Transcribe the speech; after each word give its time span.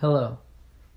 Hello. 0.00 0.40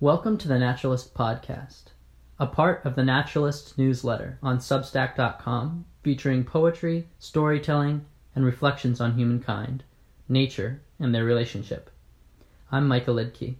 Welcome 0.00 0.38
to 0.38 0.48
the 0.48 0.58
Naturalist 0.58 1.14
Podcast, 1.14 1.92
a 2.40 2.48
part 2.48 2.84
of 2.84 2.96
the 2.96 3.04
Naturalist 3.04 3.78
newsletter 3.78 4.40
on 4.42 4.58
Substack.com 4.58 5.84
featuring 6.02 6.42
poetry, 6.42 7.06
storytelling, 7.20 8.04
and 8.34 8.44
reflections 8.44 9.00
on 9.00 9.16
humankind, 9.16 9.84
nature, 10.28 10.82
and 10.98 11.14
their 11.14 11.22
relationship. 11.22 11.90
I'm 12.72 12.88
Micah 12.88 13.12
Luedtke. 13.12 13.54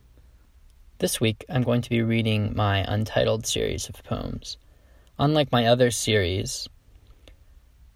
This 0.98 1.20
week 1.20 1.45
I'm 1.48 1.62
going 1.62 1.82
to 1.82 1.91
be 1.91 2.02
reading 2.02 2.57
my 2.57 2.84
untitled 2.93 3.46
series 3.46 3.89
of 3.89 4.02
poems. 4.02 4.57
Unlike 5.20 5.52
my 5.52 5.66
other 5.66 5.93
series, 5.93 6.68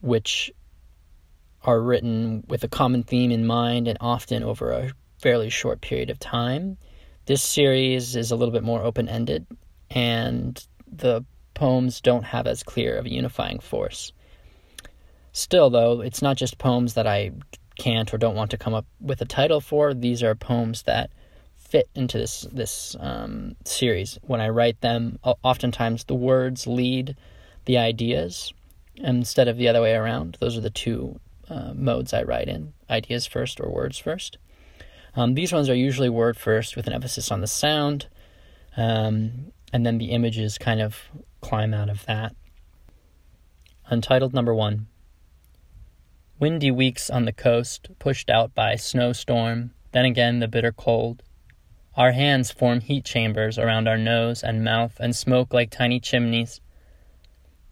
which 0.01 0.53
are 1.65 1.81
written 1.81 2.45
with 2.47 2.63
a 2.63 2.69
common 2.69 3.03
theme 3.03 3.33
in 3.33 3.45
mind 3.45 3.89
and 3.89 3.99
often 4.01 4.45
over 4.45 4.71
a 4.71 4.93
fairly 5.19 5.51
short 5.51 5.81
period 5.81 6.09
of 6.09 6.21
time, 6.21 6.79
this 7.33 7.43
series 7.43 8.15
is 8.15 8.31
a 8.31 8.37
little 8.37 8.53
bit 8.53 8.63
more 8.63 8.83
open 8.83 9.09
ended, 9.09 9.47
and 9.91 10.67
the 10.87 11.25
poems 11.55 12.03
don't 12.03 12.25
have 12.25 12.47
as 12.47 12.63
clear 12.63 12.99
of 12.99 13.07
a 13.07 13.11
unifying 13.11 13.59
force. 13.59 14.13
Still, 15.33 15.71
though, 15.71 16.03
it's 16.03 16.21
not 16.21 16.37
just 16.37 16.59
poems 16.59 16.93
that 16.93 17.07
I 17.07 17.31
can't 17.79 18.13
or 18.13 18.19
don't 18.19 18.35
want 18.35 18.51
to 18.51 18.59
come 18.59 18.75
up 18.75 18.85
with 19.01 19.23
a 19.23 19.25
title 19.25 19.63
for. 19.63 19.95
These 19.95 20.23
are 20.23 20.35
poems 20.35 20.83
that 20.83 21.09
fit 21.57 21.89
into 21.95 22.19
this 22.19 22.43
this 22.53 22.97
um, 23.01 23.57
series. 23.65 24.19
When 24.21 24.43
I 24.43 24.51
write 24.51 24.83
them, 24.83 25.19
oftentimes 25.25 26.05
the 26.05 26.15
words 26.15 26.67
lead 26.67 27.17
the 27.65 27.79
ideas 27.79 28.53
instead 28.97 29.49
of 29.49 29.57
the 29.57 29.69
other 29.69 29.81
way 29.81 29.95
around. 29.95 30.37
Those 30.39 30.59
are 30.59 30.61
the 30.61 30.69
two 30.69 31.19
uh, 31.49 31.73
modes 31.73 32.13
I 32.13 32.25
write 32.25 32.49
in: 32.49 32.75
ideas 32.91 33.25
first 33.25 33.59
or 33.59 33.71
words 33.71 33.97
first. 33.97 34.37
Um, 35.15 35.35
these 35.35 35.53
ones 35.53 35.69
are 35.69 35.75
usually 35.75 36.09
word 36.09 36.37
first 36.37 36.75
with 36.75 36.87
an 36.87 36.95
emphasis 36.95 37.31
on 37.31 37.41
the 37.41 37.47
sound, 37.47 38.07
um, 38.77 39.53
and 39.73 39.85
then 39.85 39.99
the 39.99 40.11
images 40.11 40.57
kind 40.57 40.81
of 40.81 40.99
climb 41.41 41.75
out 41.75 41.91
of 41.91 42.07
that. 42.07 42.35
Untitled 43.87 44.33
number 44.33 44.55
one 44.55 44.87
Windy 46.39 46.71
weeks 46.71 47.11
on 47.11 47.27
the 47.27 47.33
coast, 47.33 47.89
pushed 47.99 48.31
out 48.31 48.55
by 48.55 48.75
snowstorm, 48.75 49.73
then 49.93 50.05
again 50.05 50.41
the 50.41 50.49
bitter 50.49 50.73
cold. 50.73 51.23
Our 51.95 52.13
hands 52.13 52.51
form 52.51 52.81
heat 52.81 53.05
chambers 53.05 53.59
around 53.59 53.87
our 53.87 53.99
nose 53.99 54.43
and 54.43 54.65
mouth 54.65 54.97
and 54.99 55.15
smoke 55.15 55.53
like 55.53 55.71
tiny 55.71 56.01
chimneys. 56.01 56.63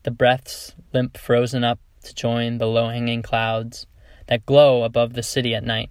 The 0.02 0.10
breaths 0.10 0.74
limp 0.92 1.16
frozen 1.16 1.64
up 1.64 1.80
to 2.04 2.14
join 2.14 2.58
the 2.58 2.66
low 2.66 2.88
hanging 2.88 3.22
clouds 3.22 3.86
that 4.26 4.44
glow 4.44 4.84
above 4.84 5.14
the 5.14 5.22
city 5.22 5.54
at 5.54 5.64
night 5.64 5.90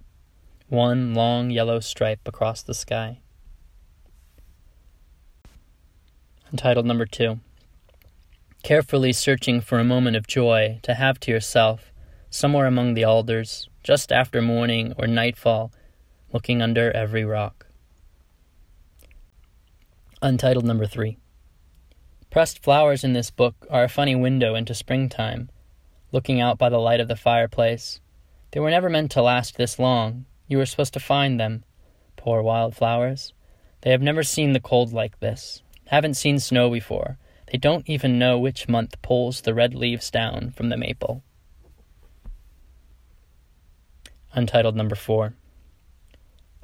one 0.70 1.14
long 1.14 1.50
yellow 1.50 1.80
stripe 1.80 2.20
across 2.26 2.62
the 2.62 2.74
sky. 2.74 3.18
Untitled 6.52 6.86
number 6.86 7.06
two. 7.06 7.40
Carefully 8.62 9.12
searching 9.12 9.60
for 9.60 9.80
a 9.80 9.84
moment 9.84 10.16
of 10.16 10.28
joy 10.28 10.78
to 10.82 10.94
have 10.94 11.18
to 11.20 11.32
yourself, 11.32 11.92
somewhere 12.28 12.66
among 12.66 12.94
the 12.94 13.02
alders, 13.02 13.68
just 13.82 14.12
after 14.12 14.40
morning 14.40 14.94
or 14.96 15.08
nightfall, 15.08 15.72
looking 16.32 16.62
under 16.62 16.92
every 16.92 17.24
rock. 17.24 17.66
Untitled 20.22 20.64
number 20.64 20.86
three. 20.86 21.16
Pressed 22.30 22.62
flowers 22.62 23.02
in 23.02 23.12
this 23.12 23.32
book 23.32 23.66
are 23.70 23.82
a 23.82 23.88
funny 23.88 24.14
window 24.14 24.54
into 24.54 24.74
springtime, 24.74 25.50
looking 26.12 26.40
out 26.40 26.58
by 26.58 26.68
the 26.68 26.78
light 26.78 27.00
of 27.00 27.08
the 27.08 27.16
fireplace. 27.16 28.00
They 28.52 28.60
were 28.60 28.70
never 28.70 28.88
meant 28.88 29.10
to 29.12 29.22
last 29.22 29.56
this 29.56 29.76
long, 29.78 30.26
you 30.50 30.58
were 30.58 30.66
supposed 30.66 30.92
to 30.92 31.00
find 31.00 31.38
them. 31.38 31.62
Poor 32.16 32.42
wildflowers. 32.42 33.32
They 33.82 33.92
have 33.92 34.02
never 34.02 34.24
seen 34.24 34.52
the 34.52 34.60
cold 34.60 34.92
like 34.92 35.20
this, 35.20 35.62
haven't 35.86 36.14
seen 36.14 36.40
snow 36.40 36.68
before. 36.68 37.18
They 37.50 37.56
don't 37.56 37.88
even 37.88 38.18
know 38.18 38.36
which 38.36 38.68
month 38.68 39.00
pulls 39.00 39.40
the 39.40 39.54
red 39.54 39.74
leaves 39.74 40.10
down 40.10 40.50
from 40.50 40.68
the 40.68 40.76
maple. 40.76 41.22
Untitled 44.32 44.74
number 44.74 44.96
four. 44.96 45.34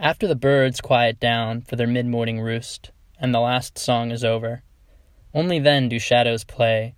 After 0.01 0.27
the 0.27 0.35
birds 0.35 0.81
quiet 0.81 1.21
down 1.21 1.63
for 1.63 1.77
their 1.77 1.87
mid 1.87 2.07
morning 2.07 2.41
roost, 2.41 2.91
and 3.21 3.33
the 3.33 3.41
last 3.41 3.79
song 3.79 4.11
is 4.11 4.25
over, 4.25 4.63
only 5.33 5.61
then 5.61 5.89
do 5.89 6.01
shadows 6.01 6.43
play, 6.43 6.97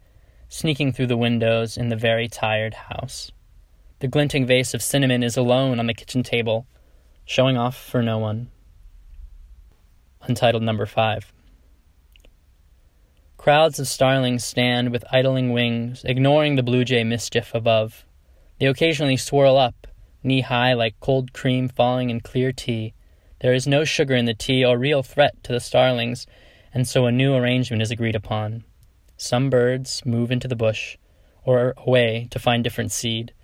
sneaking 0.49 0.93
through 0.93 1.07
the 1.07 1.19
windows 1.19 1.77
in 1.77 1.91
the 1.91 1.97
very 1.97 2.29
tired 2.29 2.75
house. 2.75 3.31
The 4.01 4.09
glinting 4.09 4.47
vase 4.47 4.73
of 4.73 4.83
cinnamon 4.83 5.23
is 5.23 5.37
alone 5.37 5.79
on 5.79 5.87
the 5.87 5.95
kitchen 5.95 6.23
table, 6.23 6.67
Showing 7.28 7.59
off 7.59 7.77
for 7.77 8.00
no 8.00 8.16
one. 8.16 8.49
Untitled 10.22 10.62
number 10.62 10.87
five. 10.87 11.31
Crowds 13.37 13.78
of 13.78 13.87
starlings 13.87 14.43
stand 14.43 14.93
with 14.93 15.05
idling 15.12 15.53
wings, 15.53 16.05
ignoring 16.06 16.56
the 16.56 16.62
blue 16.62 16.87
jay 16.87 17.05
mischief 17.05 17.55
above. 17.55 18.06
They 18.59 18.65
occasionally 18.65 19.19
swirl 19.19 19.59
up, 19.59 19.87
knee 20.22 20.41
high 20.41 20.72
like 20.72 20.99
cold 21.00 21.34
cream 21.34 21.69
falling 21.69 22.09
in 22.09 22.21
clear 22.21 22.50
tea. 22.50 22.94
There 23.43 23.53
is 23.53 23.67
no 23.67 23.84
sugar 23.84 24.15
in 24.15 24.25
the 24.25 24.33
tea 24.33 24.65
or 24.65 24.78
real 24.78 25.03
threat 25.03 25.34
to 25.44 25.53
the 25.53 25.61
starlings, 25.61 26.27
and 26.72 26.88
so 26.88 27.05
a 27.05 27.12
new 27.12 27.34
arrangement 27.34 27.83
is 27.83 27.91
agreed 27.91 28.17
upon. 28.17 28.65
Some 29.19 29.50
birds 29.50 30.00
move 30.06 30.31
into 30.31 30.49
the 30.49 30.56
bush, 30.56 30.97
or 31.44 31.75
away 31.77 32.27
to 32.31 32.38
find 32.38 32.65
different 32.65 32.91
seed. 32.91 33.34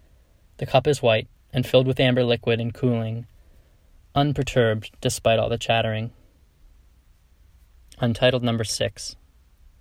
The 0.57 0.65
cup 0.65 0.87
is 0.87 1.03
white 1.03 1.29
and 1.53 1.67
filled 1.67 1.87
with 1.87 2.01
amber 2.01 2.25
liquid 2.25 2.63
and 2.63 2.73
cooling 2.73 3.27
unperturbed 4.15 4.93
despite 5.01 5.39
all 5.39 5.49
the 5.49 5.59
chattering. 5.59 6.13
Untitled 7.99 8.43
number 8.43 8.65
six. 8.65 9.17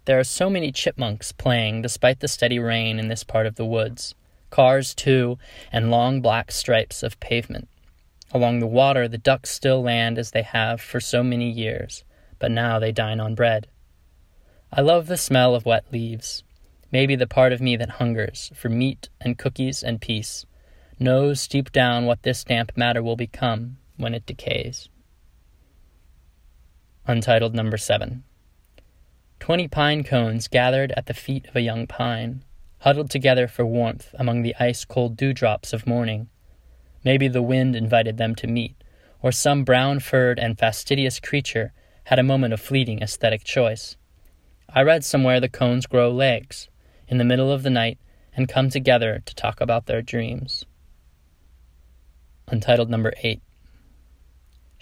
There 0.05 0.19
are 0.19 0.23
so 0.23 0.49
many 0.49 0.71
chipmunks 0.71 1.31
playing 1.31 1.81
despite 1.81 2.19
the 2.19 2.27
steady 2.27 2.59
rain 2.59 2.99
in 2.99 3.07
this 3.07 3.23
part 3.23 3.45
of 3.45 3.55
the 3.55 3.65
woods. 3.65 4.15
Cars, 4.49 4.93
too, 4.93 5.37
and 5.71 5.91
long 5.91 6.21
black 6.21 6.51
stripes 6.51 7.03
of 7.03 7.19
pavement. 7.19 7.67
Along 8.31 8.59
the 8.59 8.67
water, 8.67 9.07
the 9.07 9.17
ducks 9.17 9.51
still 9.51 9.81
land 9.81 10.17
as 10.17 10.31
they 10.31 10.41
have 10.41 10.81
for 10.81 10.99
so 10.99 11.23
many 11.23 11.49
years, 11.49 12.03
but 12.39 12.51
now 12.51 12.79
they 12.79 12.91
dine 12.91 13.19
on 13.19 13.35
bread. 13.35 13.67
I 14.71 14.81
love 14.81 15.07
the 15.07 15.17
smell 15.17 15.53
of 15.53 15.65
wet 15.65 15.85
leaves. 15.91 16.43
Maybe 16.91 17.15
the 17.15 17.27
part 17.27 17.53
of 17.53 17.61
me 17.61 17.75
that 17.77 17.91
hungers 17.91 18.51
for 18.55 18.69
meat 18.69 19.09
and 19.21 19.37
cookies 19.37 19.83
and 19.83 20.01
peace 20.01 20.45
knows 20.99 21.47
deep 21.47 21.71
down 21.71 22.05
what 22.05 22.23
this 22.23 22.43
damp 22.43 22.71
matter 22.75 23.01
will 23.01 23.15
become 23.15 23.77
when 23.97 24.13
it 24.13 24.25
decays. 24.25 24.89
Untitled 27.05 27.53
number 27.53 27.77
7. 27.77 28.23
Twenty 29.39 29.67
pine 29.67 30.03
cones 30.03 30.47
gathered 30.47 30.93
at 30.95 31.07
the 31.07 31.13
feet 31.13 31.47
of 31.47 31.55
a 31.55 31.61
young 31.61 31.85
pine, 31.85 32.45
huddled 32.79 33.09
together 33.09 33.47
for 33.47 33.65
warmth 33.65 34.15
among 34.17 34.41
the 34.41 34.55
ice 34.59 34.85
cold 34.85 35.17
dewdrops 35.17 35.73
of 35.73 35.85
morning. 35.85 36.29
Maybe 37.03 37.27
the 37.27 37.41
wind 37.41 37.75
invited 37.75 38.17
them 38.17 38.35
to 38.35 38.47
meet, 38.47 38.75
or 39.21 39.33
some 39.33 39.65
brown 39.65 39.99
furred 39.99 40.39
and 40.39 40.57
fastidious 40.57 41.19
creature 41.19 41.73
had 42.05 42.19
a 42.19 42.23
moment 42.23 42.53
of 42.53 42.61
fleeting 42.61 43.01
aesthetic 43.01 43.43
choice. 43.43 43.97
I 44.69 44.81
read 44.81 45.03
somewhere 45.03 45.39
the 45.39 45.49
cones 45.49 45.85
grow 45.85 46.09
legs 46.09 46.69
in 47.09 47.17
the 47.17 47.25
middle 47.25 47.51
of 47.51 47.63
the 47.63 47.69
night 47.69 47.99
and 48.35 48.47
come 48.47 48.69
together 48.69 49.21
to 49.25 49.35
talk 49.35 49.61
about 49.61 49.85
their 49.85 50.01
dreams. 50.01 50.65
Untitled 52.47 52.89
number 52.89 53.13
8. 53.21 53.41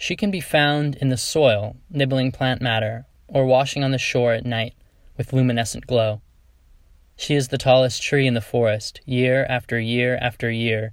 She 0.02 0.16
can 0.16 0.32
be 0.32 0.40
found 0.40 0.96
in 0.96 1.10
the 1.10 1.16
soil, 1.16 1.76
nibbling 1.88 2.32
plant 2.32 2.60
matter, 2.60 3.06
or 3.28 3.46
washing 3.46 3.84
on 3.84 3.92
the 3.92 3.98
shore 3.98 4.32
at 4.32 4.44
night 4.44 4.74
with 5.16 5.32
luminescent 5.32 5.86
glow. 5.86 6.22
She 7.14 7.36
is 7.36 7.46
the 7.46 7.56
tallest 7.56 8.02
tree 8.02 8.26
in 8.26 8.34
the 8.34 8.40
forest, 8.40 9.00
year 9.04 9.46
after 9.48 9.78
year 9.78 10.18
after 10.20 10.50
year, 10.50 10.92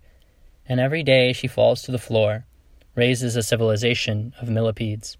and 0.68 0.80
every 0.80 1.02
day 1.02 1.34
she 1.34 1.48
falls 1.48 1.82
to 1.82 1.92
the 1.92 1.98
floor, 1.98 2.46
raises 2.94 3.36
a 3.36 3.42
civilization 3.42 4.36
of 4.40 4.48
millipedes. 4.48 5.18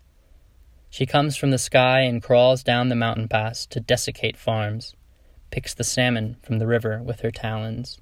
She 0.92 1.08
comes 1.08 1.36
from 1.36 1.50
the 1.50 1.58
sky 1.58 2.02
and 2.02 2.22
crawls 2.22 2.62
down 2.62 2.90
the 2.90 2.96
mountain 2.96 3.28
pass 3.28 3.66
to 3.66 3.80
desiccate 3.80 4.38
farms, 4.38 4.94
picks 5.50 5.74
the 5.74 5.84
salmon 5.84 6.38
from 6.44 6.60
the 6.60 6.68
river 6.68 7.02
with 7.02 7.22
her 7.22 7.32
talons. 7.32 8.00